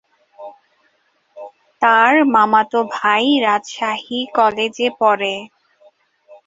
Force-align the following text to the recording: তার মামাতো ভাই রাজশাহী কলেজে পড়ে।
তার 1.81 2.13
মামাতো 2.33 2.79
ভাই 2.95 3.25
রাজশাহী 3.45 4.19
কলেজে 4.35 4.87
পড়ে। 4.99 5.33